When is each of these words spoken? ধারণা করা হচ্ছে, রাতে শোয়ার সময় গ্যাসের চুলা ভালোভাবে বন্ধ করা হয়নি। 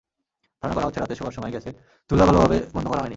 ধারণা 0.63 0.75
করা 0.75 0.85
হচ্ছে, 0.85 0.99
রাতে 0.99 1.15
শোয়ার 1.15 1.31
সময় 1.31 1.51
গ্যাসের 1.51 1.73
চুলা 2.09 2.25
ভালোভাবে 2.25 2.57
বন্ধ 2.73 2.87
করা 2.87 3.01
হয়নি। 3.01 3.09